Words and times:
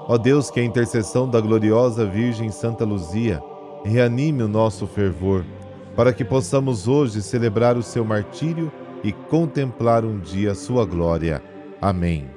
Ó 0.09 0.17
Deus, 0.17 0.51
que 0.51 0.61
a 0.61 0.65
intercessão 0.65 1.29
da 1.29 1.43
gloriosa 1.43 2.07
Virgem 2.07 2.51
Santa 2.51 2.87
Luzia 2.87 3.39
reanime 3.85 4.43
o 4.43 4.49
nosso 4.49 4.87
fervor, 4.87 5.45
para 5.95 6.11
que 6.11 6.25
possamos 6.25 6.89
hoje 6.89 7.21
celebrar 7.21 7.77
o 7.77 7.83
seu 7.83 8.03
martírio 8.03 8.73
e 9.05 9.13
contemplar 9.13 10.07
um 10.07 10.19
dia 10.19 10.53
a 10.53 10.55
sua 10.55 10.87
glória. 10.87 11.43
Amém. 11.83 12.31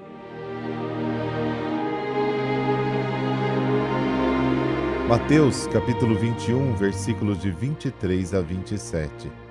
Mateus 5.07 5.67
capítulo 5.67 6.15
21, 6.15 6.75
versículos 6.75 7.39
de 7.39 7.49
23 7.49 8.33
a 8.33 8.41
27. 8.41 9.42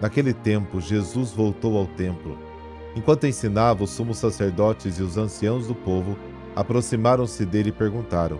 Naquele 0.00 0.34
tempo, 0.34 0.80
Jesus 0.80 1.32
voltou 1.32 1.78
ao 1.78 1.86
templo. 1.86 2.38
Enquanto 2.94 3.26
ensinava, 3.26 3.84
os 3.84 3.90
sumos 3.90 4.18
sacerdotes 4.18 4.98
e 4.98 5.02
os 5.02 5.16
anciãos 5.16 5.66
do 5.66 5.74
povo 5.74 6.16
aproximaram-se 6.54 7.44
dele 7.44 7.70
e 7.70 7.72
perguntaram: 7.72 8.38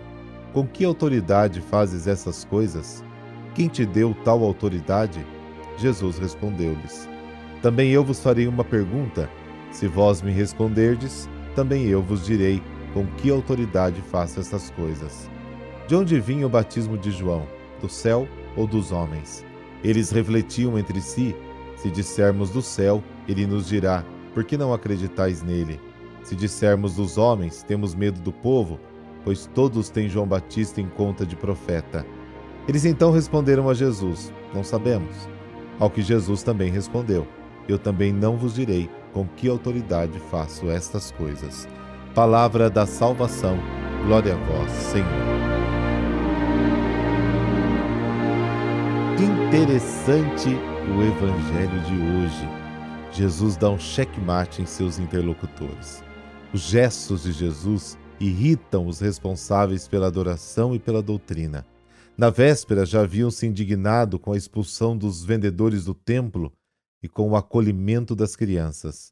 Com 0.53 0.67
que 0.67 0.85
autoridade 0.85 1.61
fazes 1.61 2.07
essas 2.07 2.43
coisas? 2.43 3.03
Quem 3.53 3.67
te 3.67 3.85
deu 3.85 4.15
tal 4.23 4.43
autoridade? 4.43 5.25
Jesus 5.77 6.17
respondeu-lhes: 6.17 7.07
Também 7.61 7.91
eu 7.91 8.03
vos 8.03 8.19
farei 8.19 8.47
uma 8.47 8.63
pergunta. 8.63 9.29
Se 9.71 9.87
vós 9.87 10.21
me 10.21 10.31
responderdes, 10.31 11.29
também 11.55 11.85
eu 11.87 12.01
vos 12.01 12.25
direi 12.25 12.61
com 12.93 13.05
que 13.17 13.29
autoridade 13.29 14.01
faço 14.01 14.39
essas 14.39 14.69
coisas. 14.71 15.29
De 15.87 15.95
onde 15.95 16.19
vinha 16.19 16.45
o 16.45 16.49
batismo 16.49 16.97
de 16.97 17.11
João? 17.11 17.45
Do 17.81 17.89
céu 17.89 18.27
ou 18.55 18.65
dos 18.65 18.91
homens? 18.91 19.45
Eles 19.83 20.09
refletiam 20.09 20.77
entre 20.79 20.99
si 20.99 21.35
se 21.77 21.91
dissermos 21.91 22.49
do 22.49 22.61
céu, 22.61 23.03
ele 23.27 23.45
nos 23.45 23.67
dirá: 23.67 24.03
Por 24.33 24.43
que 24.43 24.57
não 24.57 24.73
acreditais 24.73 25.41
nele? 25.41 25.79
Se 26.23 26.35
dissermos 26.35 26.95
dos 26.95 27.17
homens, 27.17 27.63
temos 27.63 27.95
medo 27.95 28.19
do 28.19 28.33
povo, 28.33 28.79
pois 29.23 29.45
todos 29.53 29.89
têm 29.89 30.09
João 30.09 30.27
Batista 30.27 30.81
em 30.81 30.89
conta 30.89 31.25
de 31.25 31.35
profeta. 31.35 32.05
Eles 32.67 32.83
então 32.83 33.11
responderam 33.11 33.69
a 33.69 33.73
Jesus: 33.73 34.33
Não 34.53 34.63
sabemos. 34.63 35.29
Ao 35.79 35.89
que 35.89 36.01
Jesus 36.01 36.43
também 36.43 36.71
respondeu: 36.71 37.27
Eu 37.67 37.77
também 37.77 38.11
não 38.11 38.35
vos 38.35 38.55
direi 38.55 38.89
com 39.13 39.25
que 39.27 39.47
autoridade 39.47 40.19
faço 40.31 40.69
estas 40.69 41.11
coisas. 41.11 41.67
Palavra 42.13 42.69
da 42.69 42.85
salvação. 42.85 43.57
Glória 44.05 44.33
a 44.33 44.37
vós, 44.37 44.71
Senhor. 44.71 45.07
Interessante 49.19 50.76
o 50.95 51.03
evangelho 51.03 51.81
de 51.83 51.93
hoje. 51.93 52.47
Jesus 53.11 53.57
dá 53.57 53.69
um 53.69 53.77
checkmate 53.77 54.61
em 54.61 54.65
seus 54.65 54.97
interlocutores. 54.97 56.01
Os 56.53 56.61
gestos 56.61 57.23
de 57.23 57.33
Jesus 57.33 57.97
irritam 58.19 58.87
os 58.87 58.99
responsáveis 58.99 59.87
pela 59.87 60.07
adoração 60.07 60.73
e 60.73 60.79
pela 60.79 61.01
doutrina. 61.01 61.65
Na 62.17 62.29
véspera 62.29 62.85
já 62.85 63.01
haviam 63.01 63.29
se 63.29 63.45
indignado 63.45 64.17
com 64.17 64.31
a 64.31 64.37
expulsão 64.37 64.97
dos 64.97 65.23
vendedores 65.23 65.85
do 65.85 65.93
templo 65.93 66.53
e 67.03 67.07
com 67.07 67.29
o 67.29 67.35
acolhimento 67.35 68.15
das 68.15 68.35
crianças. 68.35 69.11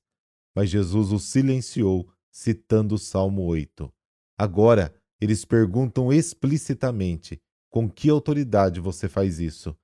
Mas 0.55 0.69
Jesus 0.69 1.11
os 1.11 1.23
silenciou, 1.25 2.07
citando 2.31 2.95
o 2.95 2.99
Salmo 2.99 3.43
8. 3.43 3.91
Agora, 4.37 4.93
eles 5.19 5.43
perguntam 5.43 6.11
explicitamente: 6.11 7.39
com 7.69 7.89
que 7.89 8.09
autoridade 8.09 8.79
você 8.79 9.07
faz 9.07 9.39
isso? 9.39 9.75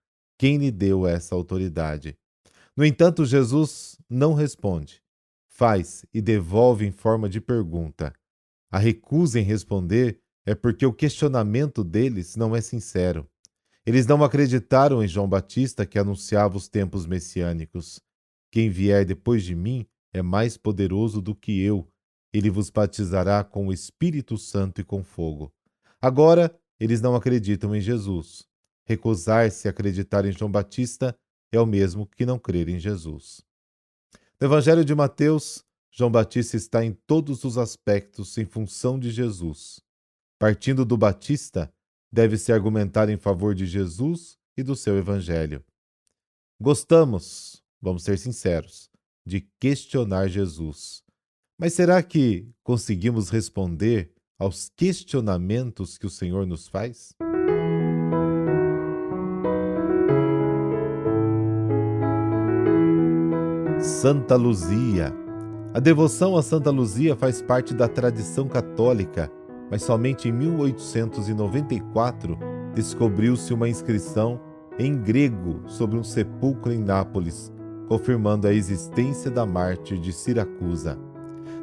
Quem 0.42 0.58
lhe 0.58 0.72
deu 0.72 1.06
essa 1.06 1.36
autoridade? 1.36 2.18
No 2.76 2.84
entanto, 2.84 3.26
Jesus 3.26 4.00
não 4.10 4.34
responde. 4.34 5.00
Faz 5.48 6.04
e 6.12 6.20
devolve 6.20 6.84
em 6.84 6.92
forma 6.92 7.30
de 7.30 7.40
pergunta. 7.40 8.12
A 8.72 8.80
recusa 8.80 9.40
em 9.40 9.44
responder 9.44 10.20
é 10.44 10.56
porque 10.56 10.84
o 10.84 10.92
questionamento 10.92 11.84
deles 11.84 12.36
não 12.36 12.56
é 12.56 12.60
sincero. 12.60 13.30
Eles 13.86 14.08
não 14.08 14.24
acreditaram 14.24 15.04
em 15.04 15.08
João 15.08 15.30
Batista 15.30 15.86
que 15.86 16.00
anunciava 16.00 16.58
os 16.58 16.68
tempos 16.68 17.06
messiânicos. 17.06 18.02
Quem 18.52 18.68
vier 18.68 19.06
depois 19.06 19.44
de 19.44 19.54
mim 19.54 19.86
é 20.12 20.24
mais 20.24 20.58
poderoso 20.58 21.22
do 21.22 21.36
que 21.36 21.62
eu. 21.62 21.88
Ele 22.34 22.50
vos 22.50 22.72
batizará 22.72 23.44
com 23.44 23.68
o 23.68 23.72
Espírito 23.72 24.40
Santo 24.40 24.82
e 24.82 24.84
com 24.84 25.04
fogo. 25.04 25.54
Agora, 26.02 26.52
eles 26.80 27.00
não 27.00 27.16
acreditam 27.16 27.76
em 27.76 27.80
Jesus. 27.80 28.50
Recusar-se 28.86 29.68
a 29.68 29.72
acreditar 29.72 30.26
em 30.26 30.32
João 30.32 30.52
Batista 30.52 31.16
é 31.52 31.60
o 31.60 31.66
mesmo 31.66 32.06
que 32.06 32.26
não 32.26 32.40
crer 32.40 32.70
em 32.70 32.80
Jesus. 32.80 33.42
No 34.40 34.48
Evangelho 34.48 34.84
de 34.84 34.96
Mateus, 34.96 35.64
João 35.92 36.10
Batista 36.10 36.56
está 36.56 36.84
em 36.84 36.94
todos 37.06 37.44
os 37.44 37.58
aspectos 37.58 38.38
em 38.38 38.46
função 38.46 38.98
de 38.98 39.12
Jesus. 39.12 39.82
Partindo 40.40 40.86
do 40.86 40.98
Batista, 40.98 41.72
deve-se 42.12 42.52
argumentar 42.52 43.10
em 43.10 43.18
favor 43.18 43.54
de 43.54 43.66
Jesus 43.66 44.38
e 44.58 44.64
do 44.64 44.76
seu 44.76 44.98
Evangelho. 44.98 45.64
Gostamos, 46.60 47.62
vamos 47.82 48.04
ser 48.04 48.18
sinceros, 48.18 48.90
de 49.26 49.42
questionar 49.60 50.28
Jesus. 50.28 51.04
Mas 51.60 51.74
será 51.74 52.02
que 52.02 52.50
conseguimos 52.64 53.30
responder 53.30 54.12
aos 54.40 54.70
questionamentos 54.70 55.98
que 55.98 56.08
o 56.08 56.10
Senhor 56.10 56.48
nos 56.48 56.68
faz? 56.68 57.14
Santa 64.02 64.36
Luzia. 64.36 65.14
A 65.76 65.80
devoção 65.80 66.36
a 66.36 66.42
Santa 66.42 66.72
Luzia 66.72 67.16
faz 67.16 67.40
parte 67.40 67.72
da 67.72 67.88
tradição 67.88 68.48
católica, 68.48 69.32
mas 69.70 69.84
somente 69.84 70.28
em 70.28 70.32
1894 70.32 72.36
descobriu-se 72.74 73.54
uma 73.54 73.70
inscrição 73.70 74.42
em 74.80 74.98
grego 74.98 75.62
sobre 75.68 76.00
um 76.00 76.04
sepulcro 76.04 76.74
em 76.74 76.80
Nápoles, 76.80 77.54
confirmando 77.88 78.48
a 78.48 78.54
existência 78.56 79.30
da 79.30 79.46
mártir 79.46 80.00
de 80.00 80.12
Siracusa. 80.12 80.98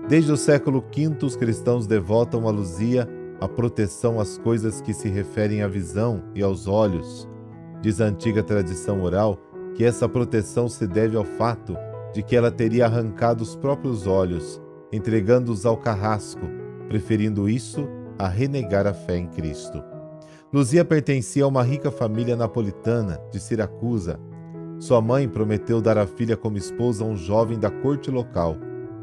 Desde 0.09 0.31
o 0.31 0.37
século 0.37 0.85
V, 0.95 1.27
os 1.27 1.35
cristãos 1.35 1.89
devotam 1.89 2.47
a 2.47 2.53
Luzia 2.53 3.09
a 3.41 3.49
proteção 3.49 4.21
às 4.21 4.39
coisas 4.39 4.81
que 4.81 4.95
se 4.95 5.09
referem 5.09 5.63
à 5.63 5.67
visão 5.67 6.23
e 6.37 6.43
aos 6.45 6.69
olhos. 6.69 7.29
Diz 7.83 8.01
a 8.01 8.05
antiga 8.05 8.45
tradição 8.45 9.03
oral 9.03 9.37
que 9.75 9.85
essa 9.85 10.09
proteção 10.09 10.69
se 10.69 10.87
deve 10.87 11.17
ao 11.17 11.25
fato 11.25 11.77
de 12.13 12.23
que 12.23 12.35
ela 12.35 12.51
teria 12.51 12.87
arrancado 12.87 13.43
os 13.43 13.55
próprios 13.55 14.07
olhos, 14.07 14.61
entregando-os 14.93 15.67
ao 15.67 15.77
carrasco, 15.77 16.47
preferindo 16.89 17.49
isso 17.49 17.89
a 18.19 18.27
renegar 18.27 18.87
a 18.87 18.95
fé 18.95 19.17
em 19.17 19.27
Cristo. 19.27 19.83
Luzia 20.53 20.85
pertencia 20.85 21.45
a 21.45 21.49
uma 21.49 21.63
rica 21.63 21.91
família 21.91 22.35
napolitana 22.35 23.21
de 23.31 23.39
Siracusa. 23.39 24.19
Sua 24.79 25.01
mãe 25.01 25.29
prometeu 25.29 25.81
dar 25.81 25.99
a 25.99 26.07
filha 26.07 26.37
como 26.37 26.57
esposa 26.57 27.05
a 27.05 27.07
um 27.07 27.17
jovem 27.17 27.59
da 27.59 27.71
corte 27.71 28.11
local, 28.11 28.57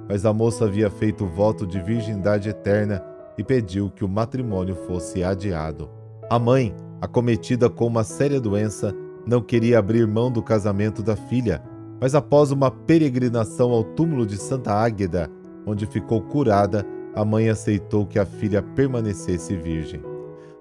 mas 0.10 0.26
a 0.26 0.34
moça 0.34 0.66
havia 0.66 0.90
feito 0.90 1.26
voto 1.26 1.68
de 1.68 1.80
virgindade 1.80 2.50
eterna 2.50 3.04
e 3.38 3.44
pediu 3.44 3.92
que 3.92 4.04
o 4.04 4.10
matrimônio 4.10 4.76
fosse 4.88 5.24
adiado. 5.24 5.90
A 6.30 6.40
mãe, 6.40 6.74
acometida 7.00 7.70
com 7.70 7.86
uma 7.86 8.04
séria 8.04 8.42
doença, 8.42 8.94
não 9.28 9.42
queria 9.42 9.80
abrir 9.80 10.08
mão 10.08 10.32
do 10.32 10.42
casamento 10.42 11.04
da 11.04 11.16
filha 11.16 11.62
mas 12.00 12.16
após 12.16 12.52
uma 12.52 12.70
peregrinação 12.70 13.72
ao 13.72 13.84
túmulo 13.84 14.26
de 14.26 14.38
Santa 14.38 14.74
Águeda, 14.74 15.30
onde 15.66 15.86
ficou 15.86 16.22
curada, 16.22 16.86
a 17.16 17.24
mãe 17.24 17.50
aceitou 17.50 18.06
que 18.06 18.20
a 18.20 18.26
filha 18.26 18.62
permanecesse 18.62 19.56
virgem. 19.56 20.02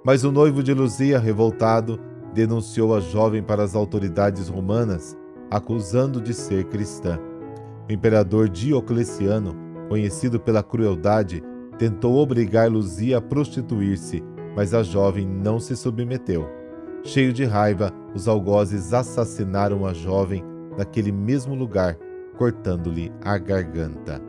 Mas 0.04 0.22
o 0.22 0.30
noivo 0.30 0.62
de 0.62 0.72
Luzia, 0.72 1.18
revoltado, 1.18 1.98
denunciou 2.32 2.94
a 2.94 3.00
jovem 3.00 3.42
para 3.42 3.62
as 3.62 3.74
autoridades 3.74 4.48
romanas, 4.48 5.16
acusando 5.50 6.20
de 6.20 6.32
ser 6.32 6.64
cristã. 6.64 7.18
O 7.88 7.92
imperador 7.92 8.48
Diocleciano, 8.48 9.56
conhecido 9.88 10.38
pela 10.38 10.62
crueldade, 10.62 11.42
tentou 11.78 12.16
obrigar 12.16 12.70
Luzia 12.70 13.18
a 13.18 13.20
prostituir-se, 13.20 14.22
mas 14.56 14.72
a 14.72 14.82
jovem 14.82 15.26
não 15.26 15.58
se 15.58 15.76
submeteu. 15.76 16.48
Cheio 17.02 17.32
de 17.32 17.44
raiva, 17.44 17.92
os 18.14 18.28
algozes 18.28 18.94
assassinaram 18.94 19.84
a 19.84 19.92
jovem 19.92 20.44
naquele 20.76 21.12
mesmo 21.12 21.54
lugar, 21.54 21.96
cortando-lhe 22.36 23.12
a 23.22 23.38
garganta. 23.38 24.20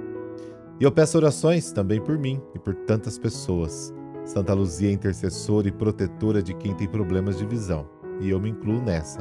E 0.79 0.83
eu 0.83 0.91
peço 0.91 1.17
orações 1.17 1.71
também 1.71 2.01
por 2.01 2.17
mim 2.17 2.41
e 2.53 2.59
por 2.59 2.75
tantas 2.75 3.17
pessoas. 3.17 3.93
Santa 4.25 4.53
Luzia 4.53 4.89
é 4.89 4.93
intercessora 4.93 5.67
e 5.67 5.71
protetora 5.71 6.41
de 6.41 6.53
quem 6.55 6.73
tem 6.75 6.87
problemas 6.87 7.37
de 7.37 7.45
visão, 7.45 7.87
e 8.19 8.29
eu 8.29 8.39
me 8.39 8.49
incluo 8.49 8.81
nessa. 8.81 9.19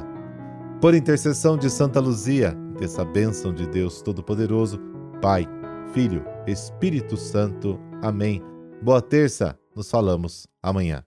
Por 0.80 0.94
intercessão 0.94 1.56
de 1.56 1.70
Santa 1.70 2.00
Luzia, 2.00 2.54
dessa 2.78 3.04
bênção 3.04 3.52
de 3.52 3.66
Deus 3.68 4.02
Todo-Poderoso, 4.02 4.80
Pai, 5.22 5.46
Filho, 5.92 6.24
Espírito 6.46 7.16
Santo. 7.16 7.78
Amém. 8.02 8.42
Boa 8.82 9.00
terça, 9.00 9.58
nos 9.74 9.90
falamos 9.90 10.46
amanhã. 10.62 11.04